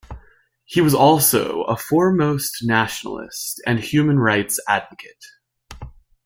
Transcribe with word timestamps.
He 0.65 0.81
was 0.81 0.95
also 0.95 1.61
a 1.65 1.77
foremost 1.77 2.63
nationalist 2.63 3.61
and 3.67 3.79
human 3.79 4.17
rights 4.17 4.59
advocate. 4.67 5.23